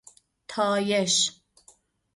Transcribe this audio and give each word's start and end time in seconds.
طایش 0.49 1.15